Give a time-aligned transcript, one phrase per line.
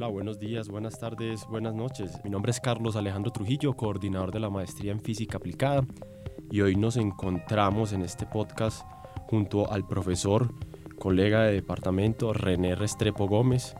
[0.00, 2.24] Hola, buenos días, buenas tardes, buenas noches.
[2.24, 5.84] Mi nombre es Carlos Alejandro Trujillo, coordinador de la maestría en física aplicada,
[6.50, 8.82] y hoy nos encontramos en este podcast
[9.28, 10.54] junto al profesor,
[10.98, 13.76] colega de departamento René Restrepo Gómez.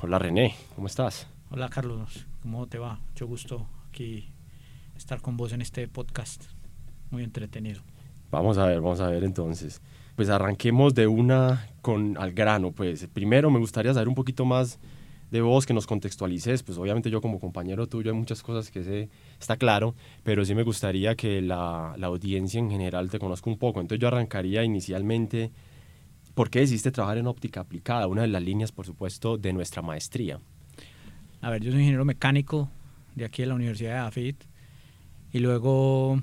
[0.00, 1.26] Hola René, ¿cómo estás?
[1.50, 3.00] Hola Carlos, ¿cómo te va?
[3.08, 4.32] Mucho gusto aquí
[4.96, 6.44] estar con vos en este podcast.
[7.10, 7.82] Muy entretenido.
[8.30, 9.82] Vamos a ver, vamos a ver entonces.
[10.14, 14.78] Pues arranquemos de una con al grano, pues primero me gustaría saber un poquito más
[15.30, 18.82] de vos, que nos contextualices, pues obviamente yo como compañero tuyo hay muchas cosas que
[18.82, 19.08] sé,
[19.38, 19.94] está claro,
[20.24, 23.80] pero sí me gustaría que la, la audiencia en general te conozca un poco.
[23.80, 25.52] Entonces yo arrancaría inicialmente,
[26.34, 28.06] ¿por qué decidiste trabajar en óptica aplicada?
[28.06, 30.40] Una de las líneas, por supuesto, de nuestra maestría.
[31.40, 32.68] A ver, yo soy ingeniero mecánico
[33.14, 34.44] de aquí de la Universidad de AFIT
[35.32, 36.20] y luego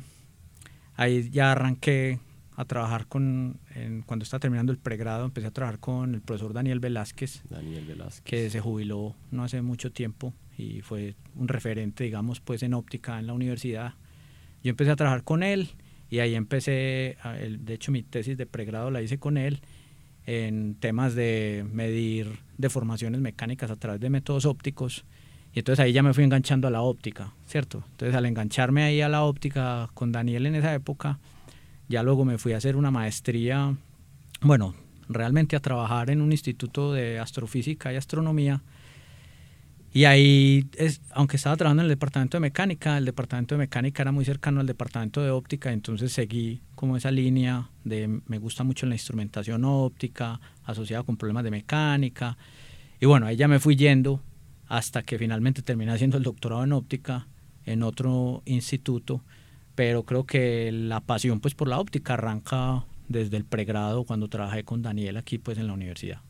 [0.95, 2.19] ahí ya arranqué
[2.57, 3.59] a trabajar con,
[4.07, 8.23] cuando estaba terminando el pregrado, empecé a trabajar con el profesor Daniel Velázquez, Daniel Velázquez,
[8.23, 13.19] que se jubiló no hace mucho tiempo y fue un referente, digamos, pues en óptica
[13.19, 13.93] en la universidad.
[14.63, 15.69] Yo empecé a trabajar con él
[16.09, 17.17] y ahí empecé,
[17.59, 19.61] de hecho mi tesis de pregrado la hice con él
[20.25, 25.05] en temas de medir deformaciones mecánicas a través de métodos ópticos.
[25.53, 27.83] Y entonces ahí ya me fui enganchando a la óptica, ¿cierto?
[27.91, 31.19] Entonces al engancharme ahí a la óptica con Daniel en esa época,
[31.87, 33.75] ya luego me fui a hacer una maestría,
[34.41, 34.75] bueno,
[35.09, 38.61] realmente a trabajar en un instituto de astrofísica y astronomía.
[39.93, 44.03] Y ahí, es, aunque estaba trabajando en el departamento de mecánica, el departamento de mecánica
[44.03, 48.63] era muy cercano al departamento de óptica, entonces seguí como esa línea de me gusta
[48.63, 52.37] mucho la instrumentación óptica asociada con problemas de mecánica.
[52.99, 54.21] Y bueno, ahí ya me fui yendo
[54.67, 57.27] hasta que finalmente terminé haciendo el doctorado en óptica
[57.65, 59.23] en otro instituto
[59.77, 64.63] pero creo que la pasión pues por la óptica arranca desde el pregrado cuando trabajé
[64.63, 66.21] con Daniel aquí pues en la universidad.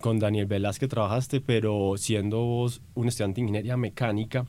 [0.00, 4.46] Con Daniel Velázquez trabajaste, pero siendo vos un estudiante de ingeniería mecánica,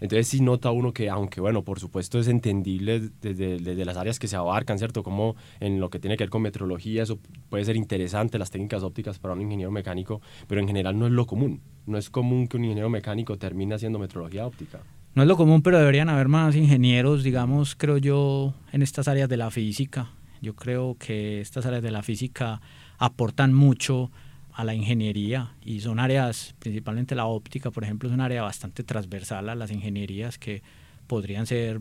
[0.00, 4.18] entonces sí nota uno que, aunque bueno, por supuesto es entendible desde, desde, las áreas
[4.18, 5.02] que se abarcan, ¿cierto?
[5.02, 7.18] Como en lo que tiene que ver con metrología, eso
[7.48, 11.12] puede ser interesante, las técnicas ópticas para un ingeniero mecánico, pero en general no es
[11.12, 11.62] lo común.
[11.86, 14.82] No es común que un ingeniero mecánico termine haciendo metrología óptica
[15.14, 19.28] no es lo común, pero deberían haber más ingenieros, digamos, creo yo, en estas áreas
[19.28, 20.10] de la física.
[20.40, 22.60] Yo creo que estas áreas de la física
[22.98, 24.10] aportan mucho
[24.52, 28.82] a la ingeniería y son áreas, principalmente la óptica, por ejemplo, es un área bastante
[28.82, 30.62] transversal a las ingenierías que
[31.06, 31.80] podrían ser,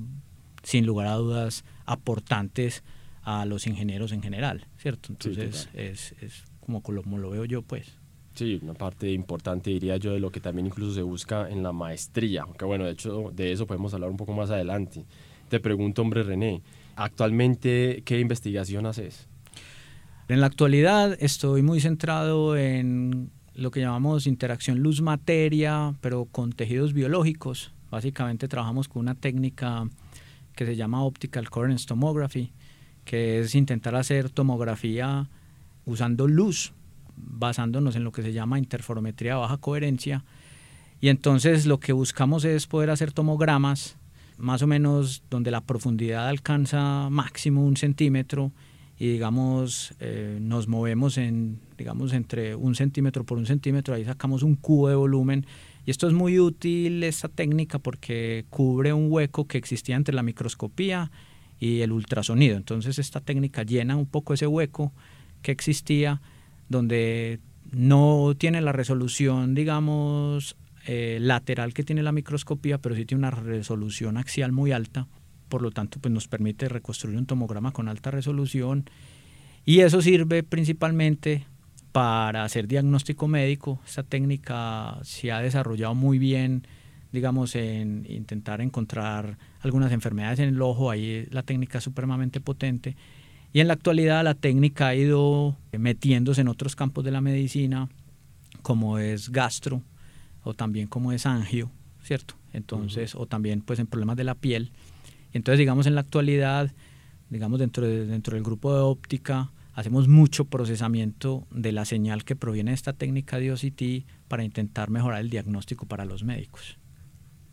[0.63, 2.83] sin lugar a dudas, aportantes
[3.23, 5.09] a los ingenieros en general, ¿cierto?
[5.11, 7.97] Entonces, es, es como, como lo veo yo, pues.
[8.37, 11.71] Sí, una parte importante diría yo de lo que también incluso se busca en la
[11.71, 15.05] maestría, aunque bueno, de hecho de eso podemos hablar un poco más adelante.
[15.49, 16.61] Te pregunto, hombre René,
[16.95, 19.27] actualmente, ¿qué investigación haces?
[20.27, 26.93] En la actualidad estoy muy centrado en lo que llamamos interacción luz-materia, pero con tejidos
[26.93, 27.73] biológicos.
[27.89, 29.89] Básicamente trabajamos con una técnica
[30.55, 32.51] que se llama Optical Coherence Tomography,
[33.03, 35.27] que es intentar hacer tomografía
[35.85, 36.75] usando luz
[37.17, 40.23] basándonos en lo que se llama interferometría de baja coherencia.
[41.01, 43.97] Y entonces lo que buscamos es poder hacer tomogramas
[44.37, 48.51] más o menos donde la profundidad alcanza máximo un centímetro
[48.99, 54.43] y digamos eh, nos movemos en digamos entre un centímetro por un centímetro ahí sacamos
[54.43, 55.45] un cubo de volumen
[55.85, 60.23] y esto es muy útil esta técnica porque cubre un hueco que existía entre la
[60.23, 61.11] microscopía
[61.59, 64.93] y el ultrasonido entonces esta técnica llena un poco ese hueco
[65.41, 66.21] que existía
[66.69, 67.39] donde
[67.71, 70.55] no tiene la resolución, digamos,
[70.85, 75.07] eh, lateral que tiene la microscopía, pero sí tiene una resolución axial muy alta.
[75.49, 78.89] Por lo tanto, pues nos permite reconstruir un tomograma con alta resolución.
[79.65, 81.45] Y eso sirve principalmente
[81.91, 83.81] para hacer diagnóstico médico.
[83.85, 86.67] Esta técnica se ha desarrollado muy bien,
[87.11, 90.91] digamos, en intentar encontrar algunas enfermedades en el ojo.
[90.91, 92.95] Ahí la técnica es supremamente potente
[93.53, 97.89] y en la actualidad la técnica ha ido metiéndose en otros campos de la medicina,
[98.61, 99.81] como es gastro
[100.43, 101.71] o también como es angio,
[102.03, 102.35] ¿cierto?
[102.53, 104.71] Entonces, o también pues en problemas de la piel.
[105.33, 106.71] Entonces, digamos, en la actualidad,
[107.29, 112.35] digamos, dentro, de, dentro del grupo de óptica, hacemos mucho procesamiento de la señal que
[112.35, 116.77] proviene de esta técnica de OCT para intentar mejorar el diagnóstico para los médicos.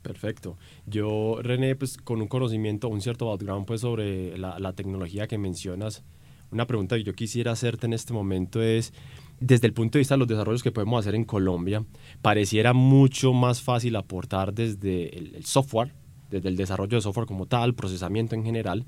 [0.05, 0.55] Perfecto.
[0.85, 6.03] Yo, René, pues con un conocimiento, un cierto background pues sobre la, tecnología que mencionas,
[6.51, 8.93] una pregunta que yo quisiera hacerte en este momento es,
[9.39, 11.83] desde el punto de vista de los desarrollos que podemos hacer en Colombia,
[12.21, 15.91] pareciera mucho más fácil aportar desde el, el software,
[16.29, 18.85] desde el desarrollo de software como tal, procesamiento en general,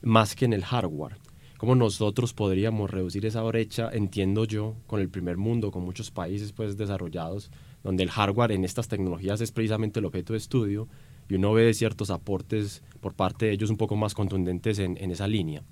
[0.00, 1.18] más que en el hardware.
[1.58, 6.52] ¿Cómo nosotros podríamos reducir esa brecha, entiendo yo, con el primer mundo, con muchos países
[6.52, 7.50] pues desarrollados,
[7.86, 10.88] donde el hardware en estas tecnologías es precisamente el objeto de estudio
[11.28, 15.12] y uno ve ciertos aportes por parte de ellos un poco más contundentes en, en
[15.12, 15.62] esa línea.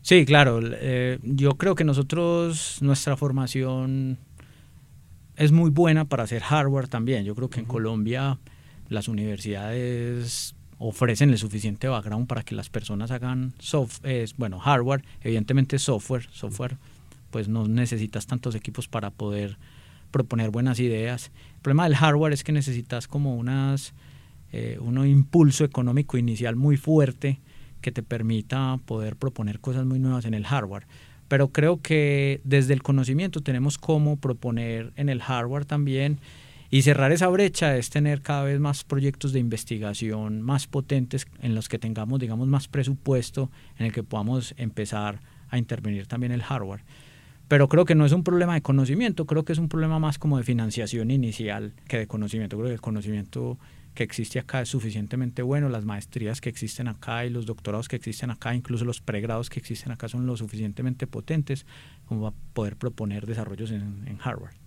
[0.00, 0.60] Sí, claro.
[0.62, 4.16] Eh, yo creo que nosotros, nuestra formación
[5.36, 7.24] es muy buena para hacer hardware también.
[7.24, 8.38] Yo creo que en Colombia
[8.88, 15.78] las universidades ofrecen el suficiente background para que las personas hagan software, bueno, hardware, evidentemente
[15.78, 16.78] software, software,
[17.30, 19.58] pues no necesitas tantos equipos para poder
[20.10, 21.30] proponer buenas ideas.
[21.56, 23.94] El problema del hardware es que necesitas como unas,
[24.52, 27.40] eh, un impulso económico inicial muy fuerte
[27.80, 30.86] que te permita poder proponer cosas muy nuevas en el hardware.
[31.28, 36.18] Pero creo que desde el conocimiento tenemos cómo proponer en el hardware también
[36.70, 41.54] y cerrar esa brecha es tener cada vez más proyectos de investigación más potentes en
[41.54, 46.42] los que tengamos, digamos, más presupuesto en el que podamos empezar a intervenir también el
[46.42, 46.82] hardware.
[47.48, 50.18] Pero creo que no es un problema de conocimiento, creo que es un problema más
[50.18, 52.58] como de financiación inicial que de conocimiento.
[52.58, 53.58] Creo que el conocimiento
[53.94, 57.96] que existe acá es suficientemente bueno, las maestrías que existen acá y los doctorados que
[57.96, 61.64] existen acá, incluso los pregrados que existen acá son lo suficientemente potentes
[62.04, 64.57] como para poder proponer desarrollos en, en hardware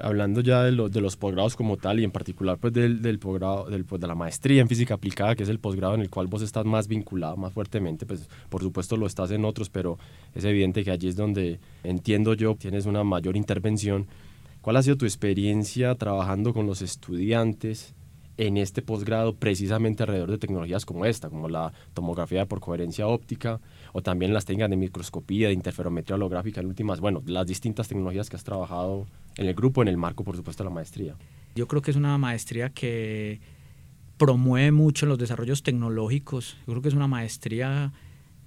[0.00, 3.68] hablando ya de, de los posgrados como tal y en particular pues del, del posgrado,
[3.70, 6.26] del, pues, de la maestría en física aplicada, que es el posgrado en el cual
[6.26, 9.98] vos estás más vinculado más fuertemente, pues por supuesto lo estás en otros, pero
[10.34, 14.06] es evidente que allí es donde entiendo yo tienes una mayor intervención.
[14.60, 17.94] ¿Cuál ha sido tu experiencia trabajando con los estudiantes
[18.36, 23.60] en este posgrado precisamente alrededor de tecnologías como esta, como la tomografía por coherencia óptica
[23.96, 28.28] o también las técnicas de microscopía, de interferometría holográfica en últimas, bueno, las distintas tecnologías
[28.28, 29.06] que has trabajado
[29.36, 31.14] en el grupo, en el marco, por supuesto, de la maestría.
[31.54, 33.38] Yo creo que es una maestría que
[34.16, 36.56] promueve mucho los desarrollos tecnológicos.
[36.66, 37.92] Yo creo que es una maestría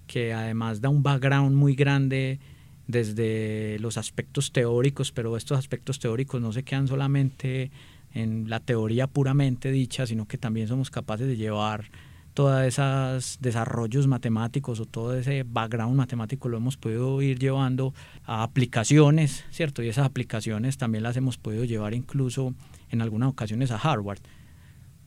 [0.06, 2.42] que además da un background muy grande
[2.88, 7.72] desde los aspectos teóricos, pero estos aspectos teóricos no se quedan solamente
[8.14, 11.86] en la teoría puramente dicha, sino que también somos capaces de llevar
[12.38, 17.96] todos esos desarrollos matemáticos o todo ese background matemático lo hemos podido ir llevando
[18.26, 19.82] a aplicaciones, ¿cierto?
[19.82, 22.54] Y esas aplicaciones también las hemos podido llevar incluso
[22.92, 24.20] en algunas ocasiones a hardware.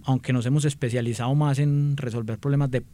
[0.03, 2.85] Aunque nos hemos especializado más en resolver problemas de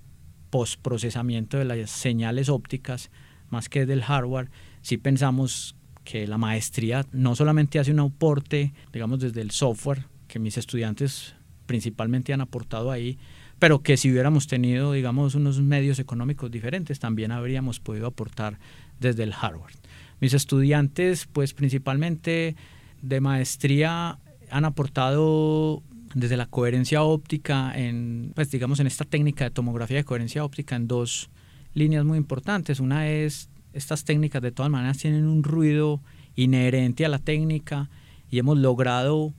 [0.51, 3.11] postprocesamiento de las señales ópticas
[3.49, 4.51] más que del hardware,
[4.83, 10.39] sí pensamos que la maestría no solamente hace un aporte, digamos, desde el software, que
[10.39, 11.35] mis estudiantes
[11.65, 13.19] principalmente han aportado ahí,
[13.59, 18.59] pero que si hubiéramos tenido, digamos, unos medios económicos diferentes, también habríamos podido aportar
[19.01, 19.73] desde el hardware.
[20.21, 22.57] Mis estudiantes, pues principalmente
[23.03, 24.19] de maestría,
[24.51, 25.83] han aportado
[26.15, 30.77] desde la coherencia óptica, en, pues digamos, en esta técnica de tomografía de coherencia óptica
[30.77, 31.31] en dos
[31.75, 32.81] líneas muy importantes.
[32.81, 36.01] Una es, estas técnicas de todas maneras tienen un ruido
[36.35, 37.91] inherente a la técnica
[38.31, 39.35] y hemos logrado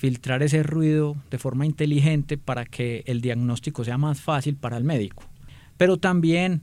[0.00, 4.82] filtrar ese ruido de forma inteligente para que el diagnóstico sea más fácil para el
[4.82, 5.24] médico.
[5.76, 6.62] Pero también,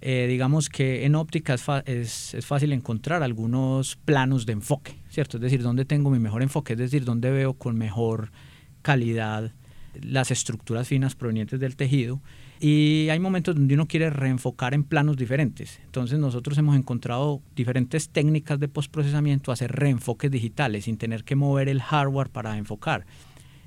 [0.00, 1.54] eh, digamos que en óptica
[1.86, 5.36] es, es, fácil encontrar algunos planos de enfoque, ¿cierto?
[5.36, 8.32] Es decir, dónde tengo mi mejor enfoque, es decir, dónde veo con mejor
[8.82, 9.52] calidad
[10.02, 12.20] las estructuras finas provenientes del tejido
[12.60, 15.80] y hay momentos donde uno quiere reenfocar en planos diferentes.
[15.84, 21.68] Entonces nosotros hemos encontrado diferentes técnicas de postprocesamiento, hacer reenfoques digitales sin tener que mover
[21.68, 23.06] el hardware para enfocar.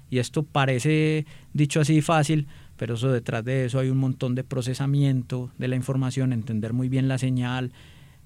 [0.09, 4.43] Y esto parece dicho así fácil, pero eso detrás de eso hay un montón de
[4.43, 7.71] procesamiento de la información, entender muy bien la señal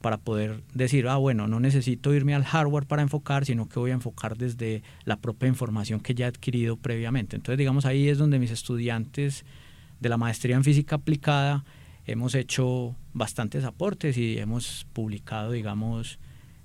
[0.02, 3.92] para poder decir, ah, bueno, no necesito irme al hardware para enfocar, sino que voy
[3.92, 7.36] a enfocar desde la propia información que ya he adquirido previamente.
[7.36, 9.46] Entonces, digamos, ahí es donde mis estudiantes
[10.00, 11.64] de la maestría en física aplicada
[12.06, 16.20] hemos hecho bastantes aportes y hemos publicado, digamos,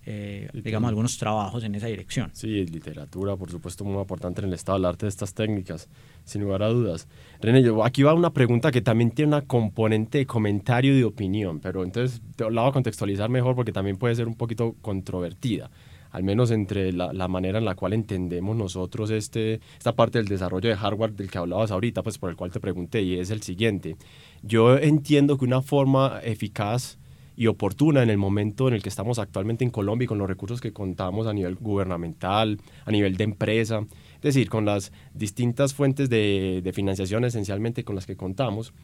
[0.05, 2.31] eh, digamos, algunos trabajos en esa dirección.
[2.33, 5.89] Sí, literatura, por supuesto, muy importante en el estado del arte de estas técnicas,
[6.25, 7.09] sin lugar a dudas.
[7.41, 11.61] René, aquí va una pregunta que también tiene una componente de comentario y de opinión,
[11.61, 15.71] pero entonces la voy a contextualizar mejor porque también puede ser un poquito controvertida
[16.11, 20.29] al menos entre la, la, manera en la cual entendemos nosotros este, esta parte del
[20.29, 23.31] desarrollo de hardware del que hablabas ahorita, pues por el cual te pregunté, y es
[23.31, 23.97] el siguiente.
[24.43, 26.99] Yo entiendo que una forma eficaz
[27.37, 30.29] y oportuna en el momento en el que estamos actualmente en Colombia y con los
[30.29, 33.87] recursos que contamos a nivel gubernamental, a nivel de empresa,
[34.17, 38.75] es decir, con las distintas fuentes de, de financiación esencialmente con las que contamos,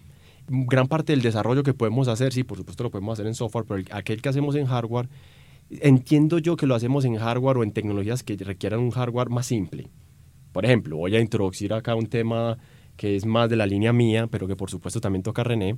[0.49, 3.65] gran parte del desarrollo que podemos hacer, sí, por supuesto lo podemos hacer en software,
[3.67, 5.09] pero aquel que hacemos en hardware
[5.71, 9.47] Entiendo yo que lo hacemos en hardware o en tecnologías que requieran un hardware más
[9.47, 9.89] simple.
[10.53, 12.57] Por ejemplo, voy a introducir acá un tema
[12.97, 15.77] que es más de la línea mía, pero que por supuesto también toca René,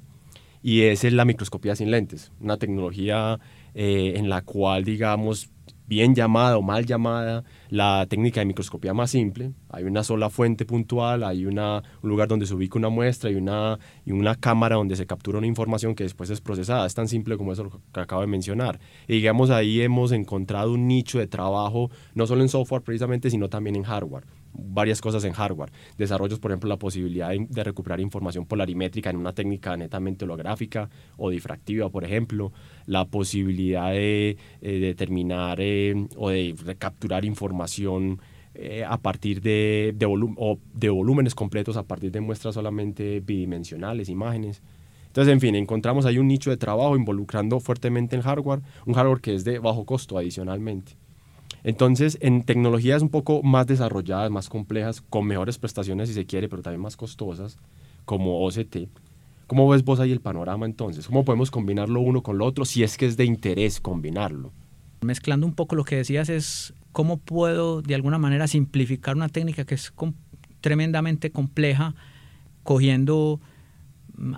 [0.62, 3.38] y es la microscopía sin lentes, una tecnología
[3.75, 5.50] eh, en la cual, digamos,
[5.88, 9.52] bien llamada o mal llamada la técnica de microscopía más simple.
[9.71, 11.59] Hay una sola fuente puntual, hay un
[12.02, 15.47] lugar donde se ubica una muestra y una, y una cámara donde se captura una
[15.47, 16.87] información que después es procesada.
[16.87, 18.78] Es tan simple como eso que acabo de mencionar.
[19.07, 23.49] Y digamos, ahí hemos encontrado un nicho de trabajo, no solo en software precisamente, sino
[23.49, 25.71] también en hardware varias cosas en hardware.
[25.97, 31.31] Desarrollos, por ejemplo, la posibilidad de, recuperar información polarimétrica en una técnica netamente holográfica o
[31.31, 32.52] difractiva, por ejemplo.
[32.87, 38.21] La posibilidad de, eh, determinar eh, o de capturar información
[38.61, 44.09] eh, a partir de, de, o de volúmenes completos, a partir de muestras solamente bidimensionales,
[44.09, 44.62] imágenes.
[45.07, 49.21] Entonces, en fin, encontramos ahí un nicho de trabajo involucrando fuertemente el hardware, un hardware
[49.21, 50.97] que es de bajo costo adicionalmente.
[51.64, 56.48] Entonces, en tecnologías un poco más desarrolladas, más complejas, con mejores prestaciones si se quiere,
[56.48, 57.58] pero también más costosas,
[58.04, 58.88] como OCT,
[59.46, 61.06] ¿cómo ves vos ahí el panorama entonces?
[61.06, 64.52] ¿Cómo podemos combinarlo uno con lo otro si es que es de interés combinarlo?
[65.00, 69.64] Mezclando un poco lo que decías es cómo puedo de alguna manera simplificar una técnica
[69.64, 69.92] que es
[70.60, 71.94] tremendamente compleja,
[72.62, 73.40] cogiendo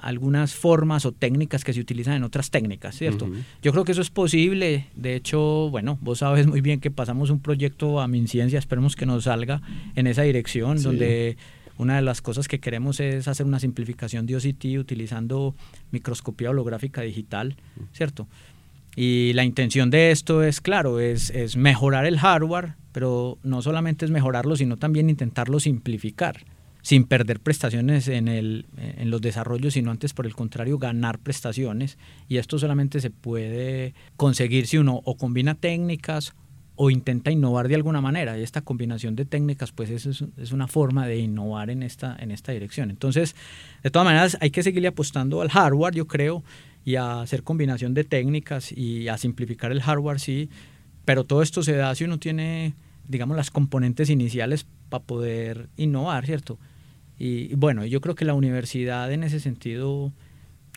[0.03, 3.31] algunas formas o técnicas que se utilizan en otras técnicas, ¿cierto?
[3.63, 4.87] Yo creo que eso es posible.
[4.95, 9.07] De hecho, bueno, vos sabes muy bien que pasamos un proyecto a MinCiencia, esperemos que
[9.07, 9.63] nos salga
[9.95, 11.37] en esa dirección, donde
[11.79, 15.55] una de las cosas que queremos es hacer una simplificación de OCT utilizando
[15.91, 17.57] microscopía holográfica digital,
[17.93, 18.29] ¿cierto?
[18.97, 24.05] Y la intención de esto es, claro, es, es mejorar el hardware, pero no solamente
[24.05, 26.45] es mejorarlo, sino también intentarlo simplificar
[26.83, 31.99] sin perder prestaciones en, el, en los desarrollos, sino antes por el contrario ganar prestaciones.
[32.29, 36.35] Y esto solamente se puede conseguir si uno o combina técnicas
[36.83, 38.39] o intenta innovar de alguna manera.
[38.39, 42.31] Y esta combinación de técnicas, pues es, es una forma de innovar en esta, en
[42.31, 42.89] esta dirección.
[42.89, 43.37] Entonces,
[43.83, 46.43] de todas maneras, hay que seguirle apostando al hardware, yo creo,
[46.83, 50.49] y a hacer combinación de técnicas y a simplificar el hardware, sí.
[51.05, 52.73] Pero todo esto se da si uno tiene,
[53.07, 56.59] digamos, las componentes iniciales para poder innovar, ¿cierto?
[57.21, 60.11] Y bueno, yo creo que la universidad en ese sentido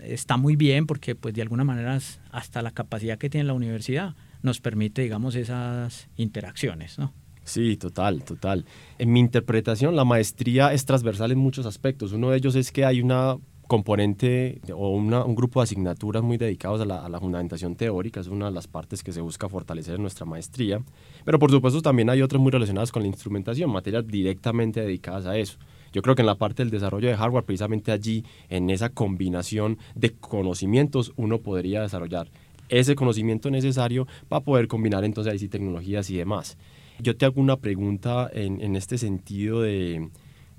[0.03, 1.97] está muy bien porque pues de alguna manera
[2.31, 7.13] hasta la capacidad que tiene la universidad nos permite, digamos, esas interacciones, ¿no?
[7.45, 8.65] Sí, total, total.
[8.99, 12.11] En mi interpretación, la maestría es transversal en muchos aspectos.
[12.11, 16.81] Uno de ellos es que hay una componente o un grupo de asignaturas muy dedicados
[16.81, 19.95] a la, a la, fundamentación teórica, es una de las partes que se busca fortalecer
[19.95, 20.81] en nuestra maestría,
[21.23, 25.37] pero por supuesto también hay otras muy relacionadas con la instrumentación, materias directamente dedicadas a
[25.37, 25.57] eso.
[25.93, 29.77] Yo creo que en la parte del desarrollo de hardware, precisamente allí, en esa combinación
[29.95, 32.29] de conocimientos, uno podría desarrollar
[32.69, 36.57] ese conocimiento necesario para poder combinar entonces ahí sí tecnologías y demás.
[36.99, 40.09] Yo te hago una pregunta en, en este sentido de,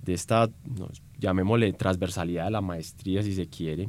[0.02, 0.50] de esta,
[1.18, 3.88] llamémosle, transversalidad de la maestría, si se quiere,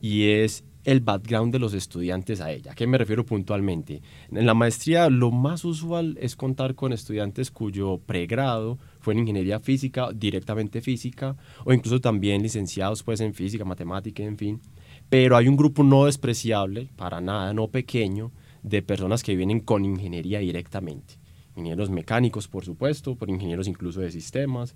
[0.00, 2.72] y es el background de los estudiantes a ella.
[2.72, 4.02] ¿A qué me refiero puntualmente?
[4.30, 9.60] En la maestría lo más usual es contar con estudiantes cuyo pregrado fue en ingeniería
[9.60, 14.60] física, directamente física, o incluso también licenciados pues en física, matemática, en fin.
[15.08, 19.84] Pero hay un grupo no despreciable, para nada, no pequeño, de personas que vienen con
[19.84, 21.14] ingeniería directamente.
[21.56, 24.74] Ingenieros mecánicos, por supuesto, por ingenieros incluso de sistemas,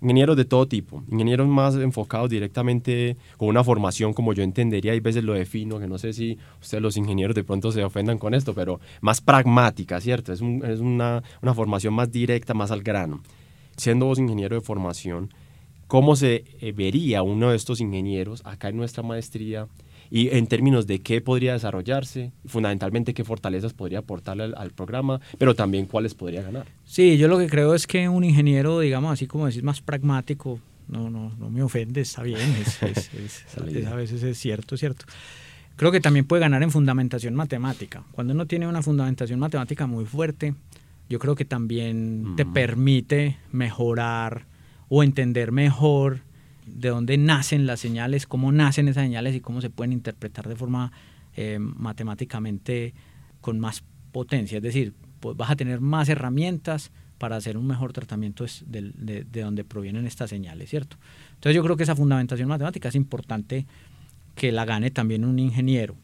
[0.00, 5.00] ingenieros de todo tipo, ingenieros más enfocados directamente con una formación como yo entendería, y
[5.00, 8.34] veces lo defino, que no sé si ustedes los ingenieros de pronto se ofendan con
[8.34, 10.32] esto, pero más pragmática, ¿cierto?
[10.32, 13.22] Es, es una, una, formación más directa, más al grano.
[13.76, 15.32] Siendo vos ingeniero de formación,
[15.86, 19.68] ¿cómo se eh, vería uno de estos ingenieros acá en nuestra maestría
[20.10, 25.54] y en términos de qué podría desarrollarse, fundamentalmente qué fortalezas podría aportarle al, programa, pero
[25.54, 26.66] también cuáles podría ganar.
[26.84, 30.60] Sí, yo lo que creo es que un ingeniero, digamos así como decir, más pragmático,
[30.88, 32.40] no, no, no me ofende, está bien,
[33.88, 35.06] a veces es cierto, cierto.
[35.76, 38.02] Creo que también puede ganar en fundamentación matemática.
[38.12, 40.54] Cuando uno tiene una fundamentación matemática muy fuerte,
[41.08, 44.46] yo creo que también te permite mejorar
[44.88, 46.20] o entender mejor
[46.66, 50.56] de dónde nacen las señales, cómo nacen esas señales y cómo se pueden interpretar de
[50.56, 50.92] forma
[51.36, 52.94] eh, matemáticamente
[53.40, 54.58] con más potencia.
[54.58, 59.24] Es decir, pues vas a tener más herramientas para hacer un mejor tratamiento de, de,
[59.24, 60.98] de, donde provienen estas señales, ¿cierto?
[61.34, 63.66] Entonces yo creo que esa fundamentación matemática es importante
[64.34, 65.96] que la gane también un ingeniero,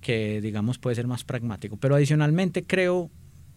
[0.00, 1.76] que digamos puede ser más pragmático.
[1.78, 3.10] Pero adicionalmente creo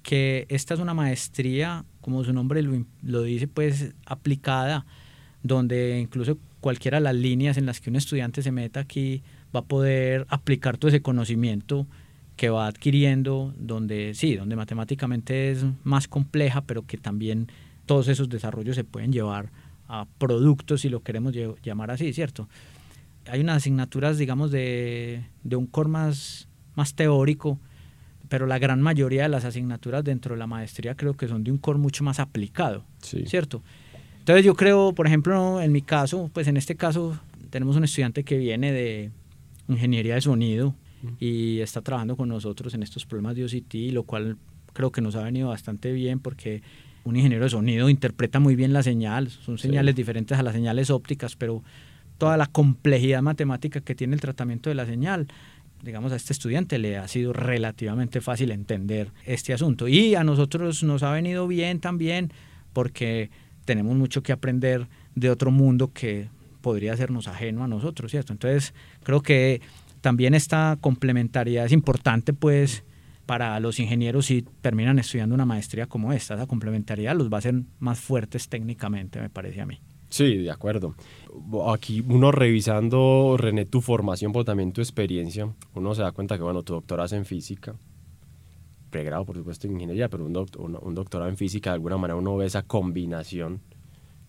[0.04, 4.86] que esta es una maestría, como su nombre lo, lo dice, pues aplicada
[5.46, 9.22] donde incluso cualquiera de las líneas en las que un estudiante se meta aquí
[9.56, 11.86] va a poder aplicar todo ese conocimiento
[12.36, 17.48] que va adquiriendo, donde sí, donde matemáticamente es más compleja, pero que también
[17.86, 19.52] todos esos desarrollos se pueden llevar
[19.88, 22.50] a productos, si lo queremos llamar así, ¿cierto?
[23.28, 27.60] Hay unas asignaturas, digamos, de, de un core más, más teórico,
[28.30, 31.52] pero la gran mayoría de las asignaturas dentro de la maestría creo que son de
[31.52, 33.62] un core mucho más aplicado, ¿cierto?
[34.26, 37.16] Entonces yo creo, por ejemplo, en mi caso, pues en este caso
[37.52, 39.12] tenemos un estudiante que viene de
[39.68, 40.74] ingeniería de sonido
[41.20, 44.38] y está trabajando con nosotros en estos problemas de OCT, lo cual
[44.74, 46.64] creo que nos ha venido bastante bien porque
[47.04, 50.90] un ingeniero de sonido interpreta muy bien la señal, son señales diferentes a las señales
[50.90, 51.62] ópticas, pero
[52.18, 55.28] toda la complejidad matemática que tiene el tratamiento de la señal,
[55.84, 59.88] digamos, a este estudiante le ha sido relativamente fácil entender este asunto.
[59.88, 62.32] Y a nosotros nos ha venido bien también
[62.74, 63.30] porque
[63.66, 66.30] tenemos mucho que aprender de otro mundo que
[66.62, 68.34] podría sernos ajeno a nosotros, ¿cierto?
[68.34, 69.62] Entonces, creo que
[70.02, 72.84] también esta complementariedad es importante, pues,
[73.26, 76.36] para los ingenieros si terminan estudiando una maestría como esta.
[76.36, 79.80] Esa complementariedad los va a hacer más fuertes técnicamente, me parece a mí.
[80.10, 80.96] Sí, de acuerdo.
[81.74, 86.44] Aquí uno revisando, René, tu formación, pero también tu experiencia, uno se da cuenta que,
[86.44, 87.76] bueno, tu doctorado es en física,
[88.96, 90.48] pregrado, por supuesto, en ingeniería, pero un,
[90.82, 93.60] un doctorado en física, de alguna manera uno ve esa combinación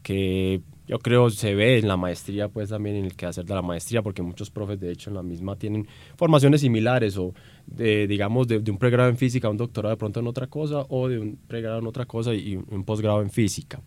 [0.03, 3.55] que yo creo se ve en la maestría, pues también en el que hacer de
[3.55, 7.33] la maestría, porque muchos profes, de hecho, en la misma tienen formaciones similares, o
[7.67, 11.07] de, digamos, de, un pregrado en física, un doctorado de pronto en otra cosa, o
[11.07, 13.81] de un pregrado en otra cosa y un, posgrado en física.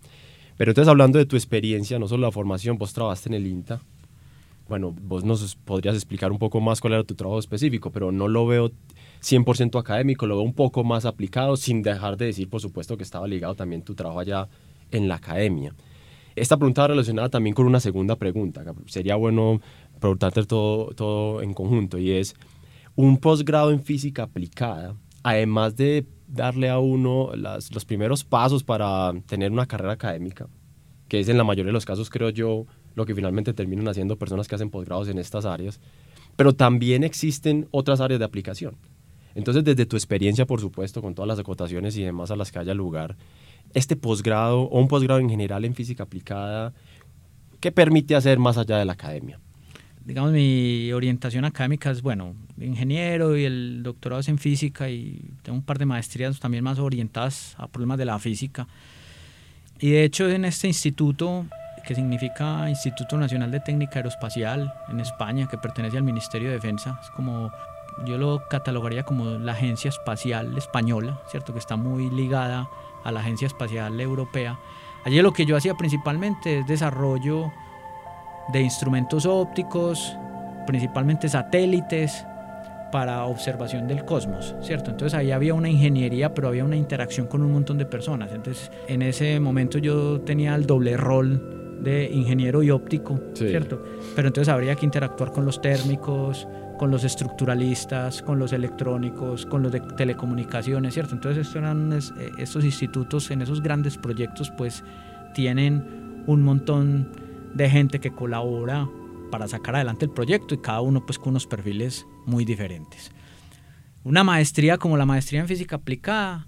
[0.55, 3.81] Pero entonces, hablando de tu experiencia, no solo la formación, vos trabajaste en el INTA.
[4.69, 8.29] Bueno, vos nos podrías explicar un poco más cuál era tu trabajo específico, pero no
[8.29, 8.71] lo veo
[9.21, 13.03] 100% académico, lo veo un poco más aplicado, sin dejar de decir, por supuesto, que
[13.03, 14.47] estaba ligado también tu trabajo allá
[14.91, 15.73] en la academia.
[16.35, 18.63] Esta pregunta relacionada también con una segunda pregunta.
[18.85, 19.61] Sería bueno
[19.99, 22.35] preguntarte todo, todo en conjunto y es,
[22.95, 29.51] un posgrado en física aplicada, además de darle a uno los primeros pasos para tener
[29.51, 30.47] una carrera académica,
[31.07, 34.17] que es en la mayoría de los casos, creo yo, lo que finalmente terminan haciendo
[34.17, 35.79] personas que hacen posgrados en estas áreas,
[36.35, 38.77] pero también existen otras áreas de aplicación.
[39.39, 42.59] Entonces, desde tu experiencia, por supuesto, con todas las acotaciones y demás a las que
[42.59, 43.15] haya lugar,
[43.73, 46.73] este posgrado o un posgrado en general en física aplicada,
[47.61, 49.39] ¿qué permite hacer más allá de la academia?
[50.03, 55.57] Digamos, mi orientación académica es, bueno, ingeniero y el doctorado es en física y tengo
[55.57, 58.67] un par de maestrías también más orientadas a problemas de la física.
[59.79, 61.45] Y de hecho en este instituto,
[61.87, 66.99] que significa Instituto Nacional de Técnica Aeroespacial en España, que pertenece al Ministerio de Defensa,
[67.01, 67.51] es como
[68.05, 71.53] yo lo catalogaría como la agencia espacial española, ¿cierto?
[71.53, 72.69] Que está muy ligada
[73.03, 74.59] a la Agencia Espacial Europea.
[75.05, 77.51] Allí lo que yo hacía principalmente es desarrollo
[78.51, 80.15] de instrumentos ópticos,
[80.67, 82.25] principalmente satélites
[82.91, 84.91] para observación del cosmos, ¿cierto?
[84.91, 88.31] Entonces ahí había una ingeniería, pero había una interacción con un montón de personas.
[88.33, 93.81] Entonces en ese momento yo tenía el doble rol de ingeniero y óptico, ¿cierto?
[94.15, 96.47] Pero entonces habría que interactuar con los térmicos,
[96.79, 101.13] con los estructuralistas, con los electrónicos, con los de telecomunicaciones, ¿cierto?
[101.13, 104.85] Entonces estos, eran, eh, estos institutos en esos grandes proyectos pues
[105.35, 107.11] tienen un montón
[107.53, 108.87] de gente que colabora
[109.29, 113.11] para sacar adelante el proyecto y cada uno pues con unos perfiles muy diferentes.
[114.05, 116.47] Una maestría como la maestría en física aplicada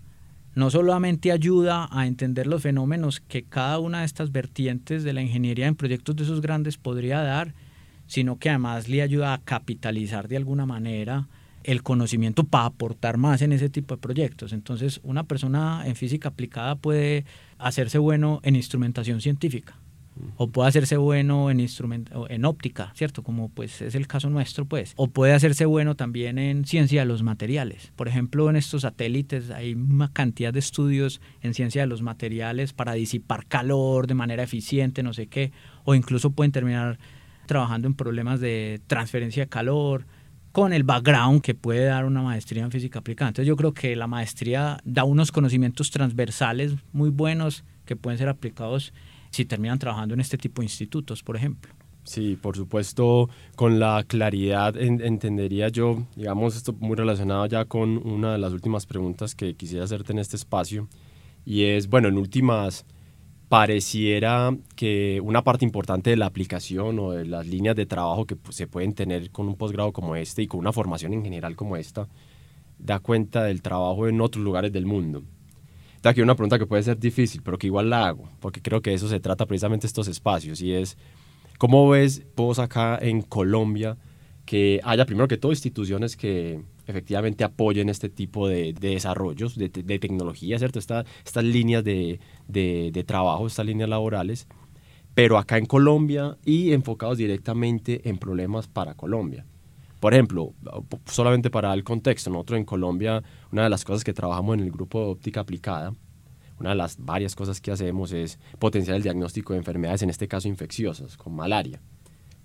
[0.56, 5.22] no solamente ayuda a entender los fenómenos que cada una de estas vertientes de la
[5.22, 7.54] ingeniería en proyectos de esos grandes podría dar,
[8.12, 11.30] sino que además le ayuda a capitalizar de alguna manera
[11.63, 14.52] el conocimiento para aportar más en ese tipo de proyectos.
[14.52, 17.24] Entonces, una persona en física aplicada puede
[17.58, 19.78] hacerse bueno en instrumentación científica
[20.36, 21.65] o puede hacerse bueno en
[22.30, 23.24] en óptica, ¿cierto?
[23.24, 24.91] Como pues es el caso nuestro, pues.
[24.97, 27.93] O puede hacerse bueno también en ciencia de los materiales.
[27.95, 32.74] Por ejemplo, en estos satélites hay una cantidad de estudios en ciencia de los materiales
[32.74, 35.54] para disipar calor de manera eficiente, no sé qué,
[35.86, 37.00] o incluso pueden terminar
[37.45, 40.06] trabajando en problemas de transferencia de calor,
[40.51, 43.30] con el background que puede dar una maestría en física aplicada.
[43.30, 48.27] Entonces yo creo que la maestría da unos conocimientos transversales muy buenos que pueden ser
[48.27, 48.93] aplicados
[49.30, 51.73] si terminan trabajando en este tipo de institutos, por ejemplo.
[52.04, 58.34] Sí, por supuesto, con la claridad entendería yo, digamos, esto muy relacionado ya con una
[58.34, 60.88] de las últimas preguntas que quisiera hacerte en este espacio,
[61.45, 62.86] y es, bueno, en últimas,
[63.51, 68.37] pareciera que una parte importante de la aplicación o de las líneas de trabajo que
[68.37, 71.57] pues, se pueden tener con un posgrado como este y con una formación en general
[71.57, 72.07] como esta,
[72.79, 75.23] da cuenta del trabajo en otros lugares del mundo.
[76.01, 78.93] Aquí una pregunta que puede ser difícil, pero que igual la hago, porque creo que
[78.93, 80.97] eso se trata precisamente estos espacios, y es,
[81.57, 83.97] ¿cómo ves vos acá en Colombia
[84.45, 86.61] que haya primero que todo instituciones que
[86.91, 90.80] efectivamente apoyen este tipo de, desarrollos, de, tecnología, ¿cierto?
[90.80, 91.06] estas
[91.43, 94.47] líneas de, trabajo, estas líneas laborales,
[95.15, 99.45] pero acá en Colombia y enfocados directamente en problemas para Colombia.
[99.99, 100.54] Por ejemplo,
[101.06, 104.71] solamente para el contexto, nosotros en Colombia, una de las cosas que trabajamos en el
[104.71, 105.93] grupo de óptica aplicada,
[106.60, 110.27] una de las varias cosas que hacemos es potenciar el diagnóstico de enfermedades, en este
[110.27, 111.82] caso infecciosas, con malaria.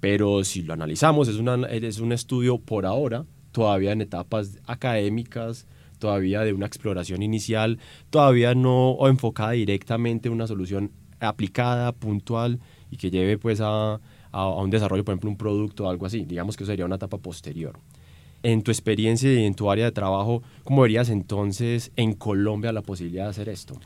[0.00, 3.24] Pero si lo analizamos, es un estudio por ahora,
[3.56, 5.66] todavía en etapas académicas,
[5.98, 7.78] todavía de una exploración inicial,
[8.10, 13.98] todavía no enfocada directamente en una solución aplicada, puntual y que lleve pues a,
[14.30, 16.26] a, un desarrollo, por ejemplo, un producto o algo así.
[16.26, 17.80] Digamos que sería una etapa posterior.
[18.42, 22.82] En tu experiencia y en tu área de trabajo, ¿cómo verías entonces en Colombia la
[22.82, 23.80] posibilidad de hacer esto?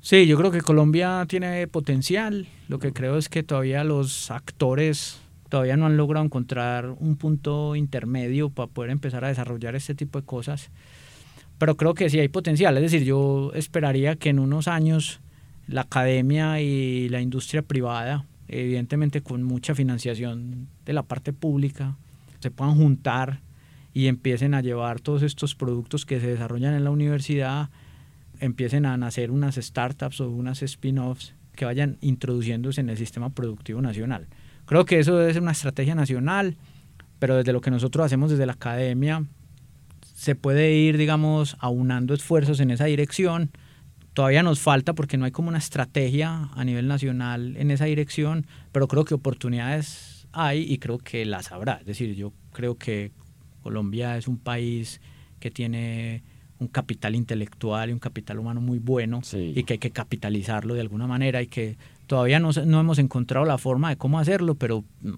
[0.00, 2.46] Sí, yo creo que Colombia tiene potencial.
[2.68, 7.76] Lo que creo es que todavía los actores todavía no han logrado encontrar un punto
[7.76, 10.70] intermedio para poder empezar a desarrollar este tipo de cosas.
[11.58, 12.76] Pero creo que sí hay potencial.
[12.76, 15.20] Es decir, yo esperaría que en unos años
[15.66, 21.96] la academia y la industria privada, evidentemente con mucha financiación de la parte pública,
[22.40, 23.40] se puedan juntar
[23.94, 27.70] y empiecen a llevar todos estos productos que se desarrollan en la universidad,
[28.40, 33.80] empiecen a nacer unas startups o unas spin-offs que vayan introduciéndose en el sistema productivo
[33.80, 34.26] nacional.
[34.66, 36.56] Creo que eso debe ser una estrategia nacional,
[37.18, 39.24] pero desde lo que nosotros hacemos desde la academia,
[40.14, 43.50] se puede ir, digamos, aunando esfuerzos en esa dirección.
[44.12, 48.46] Todavía nos falta porque no hay como una estrategia a nivel nacional en esa dirección,
[48.72, 51.74] pero creo que oportunidades hay y creo que las habrá.
[51.74, 53.12] Es decir, yo creo que
[53.62, 55.00] Colombia es un país
[55.38, 56.22] que tiene
[56.58, 60.80] un capital intelectual y un capital humano muy bueno y que hay que capitalizarlo de
[60.80, 61.76] alguna manera y que
[62.06, 65.14] todavía no, no hemos encontrado la forma de cómo hacerlo, pero mm,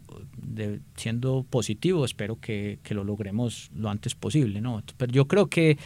[0.96, 4.60] siendo positivo espero que, lo logremos lo antes posible.
[4.60, 4.82] ¿no?
[4.96, 5.78] Pero yo creo que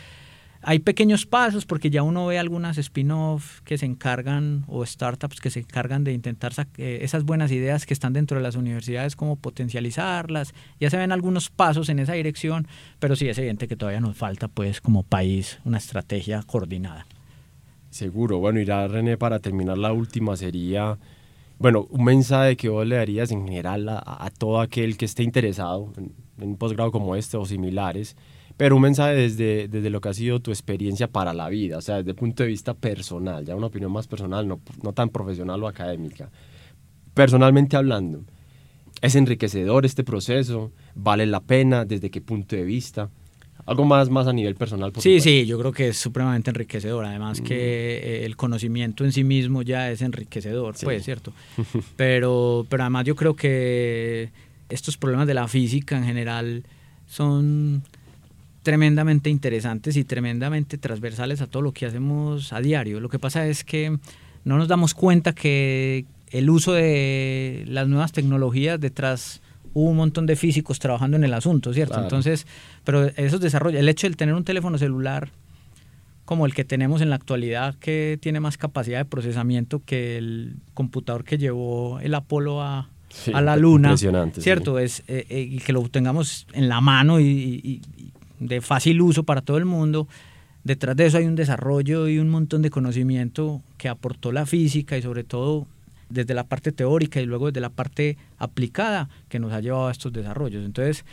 [0.62, 5.50] hay pequeños pasos porque ya uno ve algunas spin-off que se encargan o startups que
[5.50, 9.36] se encargan de intentar eh, esas buenas ideas que están dentro de las universidades, como
[9.36, 10.54] potencializarlas.
[10.78, 12.68] Ya se ven algunos pasos en esa dirección,
[13.00, 17.06] pero sí es evidente que todavía nos falta pues como país una estrategia coordinada.
[17.92, 18.38] Seguro.
[18.38, 20.98] Bueno, irá René para terminar la última sería,
[21.58, 25.92] bueno, un mensaje que vos le darías en general a, todo aquel que esté interesado
[25.98, 28.16] en, en un posgrado como este o similares
[28.56, 31.80] pero un mensaje desde, desde lo que ha sido tu experiencia para la vida, o
[31.80, 35.08] sea, desde el punto de vista personal, ya una opinión más personal, no, no tan
[35.08, 36.30] profesional o académica.
[37.14, 38.24] Personalmente hablando,
[39.00, 40.70] ¿es enriquecedor este proceso?
[40.94, 41.84] ¿Vale la pena?
[41.84, 43.10] ¿Desde qué punto de vista?
[43.64, 44.92] Algo más, más a nivel personal.
[44.98, 47.04] sí, sí, yo creo que es supremamente enriquecedor.
[47.04, 51.32] Además que eh, el conocimiento en sí mismo ya es enriquecedor, pues, ¿cierto?
[51.96, 54.30] pero, pero además yo creo que
[54.68, 56.64] estos problemas de la física en general
[57.06, 57.82] son
[58.62, 63.00] tremendamente interesantes y tremendamente transversales a todo lo que hacemos a diario.
[63.00, 63.98] Lo que pasa es que
[64.44, 69.41] no nos damos cuenta que el uso de las nuevas tecnologías detrás
[69.74, 72.00] hubo un montón de físicos trabajando en el asunto, ¿cierto?
[72.00, 72.46] Entonces,
[72.84, 75.30] pero esos desarrollos, el hecho de tener un teléfono celular
[76.24, 80.56] como el que tenemos en la actualidad, que tiene más capacidad de procesamiento que el
[80.74, 82.88] computador que llevó el Apolo a,
[83.26, 83.96] la Luna,
[84.38, 84.78] ¿cierto?
[84.78, 87.82] Es, eh, eh, y que lo tengamos en la mano y,
[88.38, 90.08] de fácil uso para todo el mundo.
[90.64, 94.96] Detrás de eso hay un desarrollo y un montón de conocimiento que aportó la física
[94.96, 95.66] y sobre todo
[96.12, 99.92] desde la parte teórica y luego desde la parte aplicada que nos ha llevado a
[99.92, 100.64] estos desarrollos.
[100.64, 101.04] Entonces,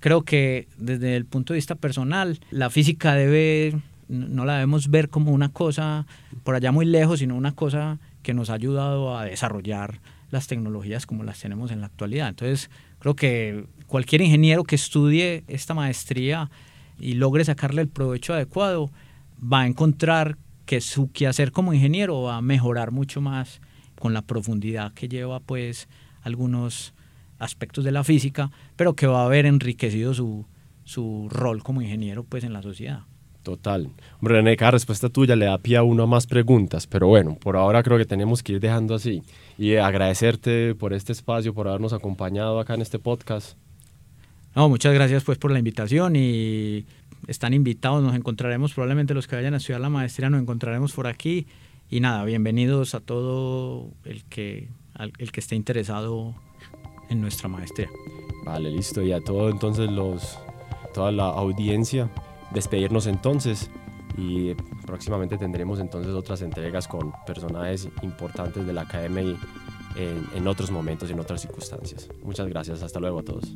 [0.00, 5.08] creo que desde el punto de vista personal, la física debe, no la debemos ver
[5.08, 6.06] como una cosa
[6.42, 11.06] por allá muy lejos, sino una cosa que nos ha ayudado a desarrollar las tecnologías
[11.06, 12.28] como las tenemos en la actualidad.
[12.28, 16.50] Entonces, creo que cualquier ingeniero que estudie esta maestría
[16.98, 18.90] y logre sacarle el provecho adecuado,
[19.40, 20.36] va a encontrar
[20.66, 23.60] que su quehacer como ingeniero va a mejorar mucho más
[24.04, 25.88] con la profundidad que lleva pues
[26.20, 26.92] algunos
[27.38, 30.44] aspectos de la física, pero que va a haber enriquecido su,
[30.84, 33.04] su rol como ingeniero pues en la sociedad.
[33.42, 33.88] Total.
[34.20, 37.38] Hombre, René, cada respuesta tuya le da pie a uno a más preguntas, pero bueno,
[37.40, 39.22] por ahora creo que tenemos que ir dejando así.
[39.56, 43.56] Y agradecerte por este espacio, por habernos acompañado acá en este podcast.
[44.54, 46.84] No, muchas gracias pues por la invitación y
[47.26, 51.06] están invitados, nos encontraremos probablemente los que vayan a estudiar la maestría, nos encontraremos por
[51.06, 51.46] aquí
[51.94, 54.68] y nada, bienvenidos a todo el que,
[55.16, 56.34] el que esté interesado
[57.08, 57.88] en nuestra maestría.
[58.44, 60.36] Vale, listo, y a todo entonces los,
[60.92, 62.10] toda la audiencia,
[62.52, 63.70] despedirnos entonces
[64.18, 64.54] y
[64.84, 69.38] próximamente tendremos entonces otras entregas con personajes importantes de la academia y
[69.94, 72.08] en, en otros momentos, en otras circunstancias.
[72.24, 73.52] Muchas gracias, hasta luego a todos.